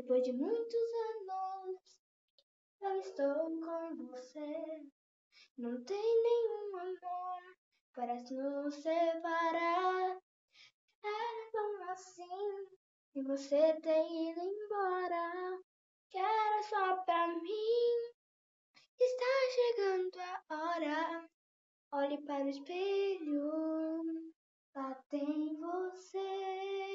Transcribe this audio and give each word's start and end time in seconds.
Depois 0.00 0.22
de 0.22 0.32
muitos 0.32 0.90
anos, 1.10 1.98
eu 2.82 3.00
estou 3.00 3.50
com 3.60 4.06
você. 4.06 4.86
Não 5.58 5.82
tem 5.82 6.22
nenhum 6.22 6.76
amor 6.76 7.56
para 7.92 8.14
nos 8.14 8.74
separar. 8.76 10.16
É 11.04 11.50
bom 11.52 11.90
assim, 11.90 12.68
e 13.16 13.22
você 13.24 13.74
ter 13.80 14.06
ido 14.06 14.40
embora. 14.40 15.58
Que 16.10 16.18
era 16.18 16.62
só 16.62 16.98
pra 16.98 17.26
mim. 17.26 18.12
Está 19.00 19.34
chegando 19.56 20.20
a 20.20 20.54
hora. 20.54 21.28
Olhe 21.90 22.22
para 22.24 22.44
o 22.44 22.48
espelho. 22.48 24.32
Lá 24.76 24.94
tem 25.10 25.56
você. 25.58 26.87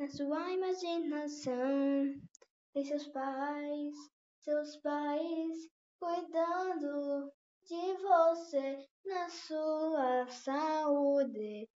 Na 0.00 0.08
sua 0.08 0.50
imaginação. 0.50 2.18
Tem 2.72 2.84
seus 2.86 3.06
pais. 3.08 3.94
Seus 4.38 4.76
pais 4.78 5.68
cuidando 5.98 7.30
de 7.68 7.96
você 8.00 8.88
na 9.04 9.28
sua 9.28 10.26
saúde. 10.28 11.68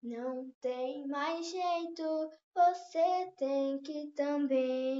Não 0.00 0.48
tem 0.60 1.08
mais 1.08 1.44
jeito, 1.50 2.30
você 2.54 3.32
tem 3.36 3.82
que 3.82 4.12
também 4.12 4.91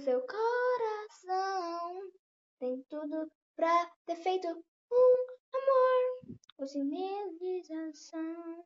seu 0.00 0.20
coração. 0.26 2.10
Tem 2.58 2.82
tudo 2.88 3.30
pra 3.56 3.90
ter 4.06 4.16
feito 4.16 4.48
um 4.48 5.26
amor 5.54 6.36
com 6.56 6.66
civilização. 6.66 8.64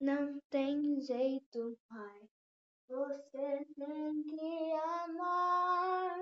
Não 0.00 0.40
tem 0.50 1.00
jeito, 1.00 1.78
pai. 1.88 2.28
Você 2.88 3.66
tem 3.76 4.22
que 4.24 4.72
amar. 4.72 6.18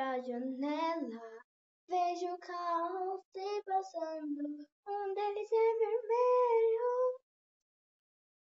Pra 0.00 0.18
janela. 0.20 1.20
Vejo 1.86 2.38
carros 2.38 3.20
se 3.32 3.62
passando. 3.66 4.66
Um 4.88 5.14
deles 5.14 5.52
é 5.52 5.74
vermelho. 5.78 7.20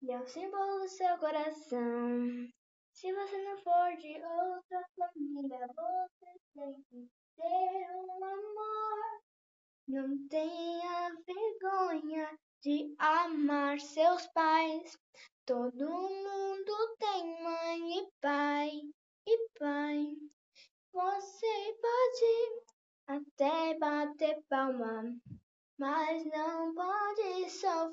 E 0.01 0.11
é 0.13 0.19
o 0.21 0.25
símbolo 0.25 0.79
do 0.79 0.87
seu 0.87 1.17
coração. 1.17 2.47
Se 2.93 3.11
você 3.11 3.43
não 3.43 3.57
for 3.57 3.97
de 3.97 4.13
outra 4.23 4.85
família, 4.95 5.67
você 5.67 6.39
tem 6.55 6.81
que 6.89 7.09
ter 7.35 7.91
um 7.93 8.23
amor. 8.23 9.21
Não 9.89 10.27
tenha 10.29 11.13
vergonha 11.25 12.39
de 12.61 12.95
amar 12.97 13.81
seus 13.81 14.25
pais. 14.27 14.97
Todo 15.45 15.89
mundo 15.89 16.95
tem 16.99 17.43
mãe 17.43 17.99
e 17.99 18.11
pai 18.21 18.71
e 19.27 19.49
pai. 19.59 20.15
Você 20.91 21.77
pode 21.79 22.63
bater 23.77 24.41
palma, 24.49 25.03
mas 25.77 26.25
não 26.25 26.73
pode 26.73 27.49
sofrer. 27.49 27.88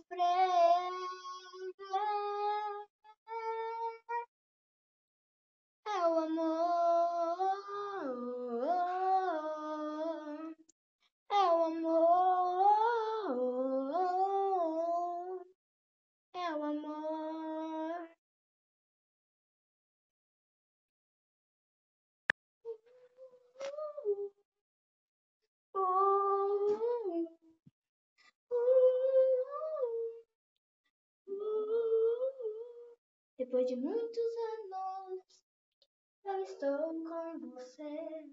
Depois 33.56 33.71
de 33.71 33.77
muitos 33.77 34.37
anos, 34.53 35.25
eu 36.27 36.43
estou 36.43 37.05
com 37.05 37.50
você. 37.53 38.31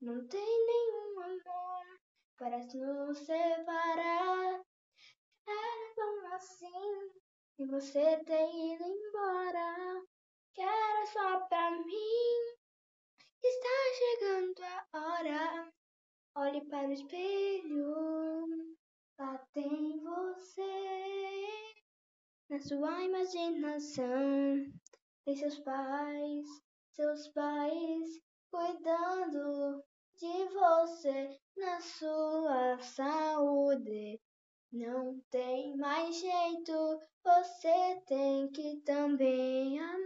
Não 0.00 0.26
tem 0.28 0.66
nenhum 0.66 1.20
amor 1.20 2.00
para 2.38 2.56
nos 2.60 3.18
separar. 3.18 4.62
É 5.46 5.94
bom 5.94 6.34
assim, 6.34 7.12
e 7.58 7.66
você 7.66 8.24
ter 8.24 8.48
ido 8.48 8.82
embora. 8.82 10.02
Que 10.54 10.62
era 10.62 11.04
só 11.04 11.40
pra 11.48 11.72
mim. 11.72 12.56
Está 13.44 13.68
chegando 13.98 14.62
a 14.64 14.98
hora. 14.98 15.72
Olhe 16.34 16.64
para 16.66 16.88
o 16.88 16.92
espelho. 16.92 18.74
Lá 19.18 19.36
tem 19.52 20.00
você. 20.02 21.65
Na 22.48 22.60
sua 22.60 23.02
imaginação. 23.02 24.72
Tem 25.24 25.36
seus 25.36 25.58
pais. 25.58 26.46
Seus 26.92 27.28
pais 27.28 28.20
cuidando 28.50 29.82
de 30.16 30.44
você 30.54 31.38
na 31.56 31.80
sua 31.80 32.78
saúde. 32.78 34.20
Não 34.72 35.20
tem 35.30 35.76
mais 35.76 36.20
jeito, 36.20 37.00
você 37.24 38.02
tem 38.06 38.48
que 38.52 38.80
também 38.84 39.80
amar. 39.80 40.05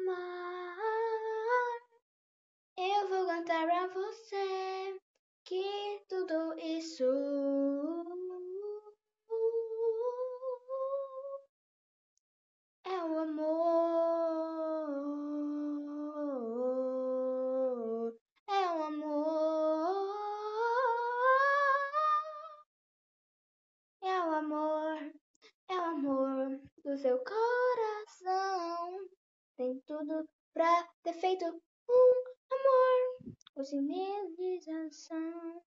Seu 27.01 27.19
coração. 27.25 29.09
Tem 29.57 29.81
tudo 29.87 30.29
pra 30.53 30.87
ter 31.03 31.15
feito 31.15 31.47
um 31.47 32.25
amor 32.53 33.35
com 33.55 33.65
civilização. 33.65 35.63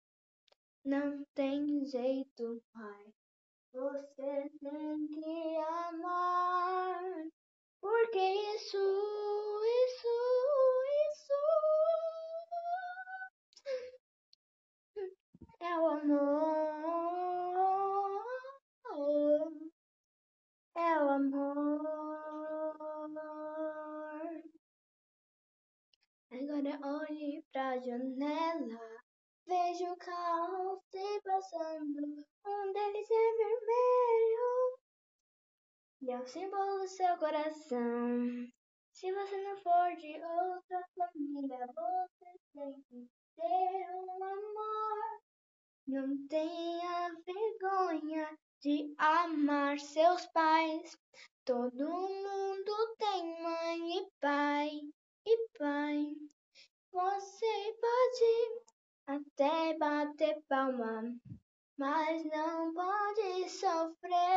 Não 0.86 1.26
tem 1.34 1.86
jeito, 1.86 2.62
pai. 2.72 3.14
Você 3.74 4.52
tem 4.62 5.08
que 5.08 5.58
amar. 5.58 6.53
Pra 27.54 27.80
janela. 27.80 28.80
Vejo 29.46 29.96
carros 29.98 30.80
se 30.90 31.22
passando. 31.24 32.26
Um 32.46 32.74
deles 32.74 33.08
é 33.12 33.38
vermelho. 33.38 34.80
E 36.02 36.12
é 36.12 36.20
o 36.20 36.26
símbolo 36.26 36.80
do 36.80 36.88
seu 36.88 37.16
coração. 37.18 38.48
Se 38.92 39.12
você 39.14 39.38
não 39.44 39.58
for 39.58 39.96
de 39.98 40.14
outra 40.14 40.84
família, 40.98 41.66
você 41.68 42.26
tem 42.54 42.84
que 42.90 43.10
ter 43.36 43.96
um 43.96 44.24
amor. 44.24 45.22
Não 45.88 46.28
tenha 46.28 47.16
vergonha 47.26 48.38
de 48.62 48.94
amar 48.98 49.80
seus 49.80 50.26
pais. 50.28 50.98
Todo 51.46 51.86
mundo 51.86 52.96
tem 52.98 53.44
mãe 53.44 53.98
e 53.98 54.12
pai 54.20 54.82
e 55.26 55.50
pai. 55.58 56.16
Você 56.94 57.76
pode 57.82 58.64
até 59.08 59.54
bater 59.78 60.42
palma, 60.48 61.04
mas 61.78 62.24
não 62.26 62.74
pode 62.74 63.50
sofrer. 63.50 64.33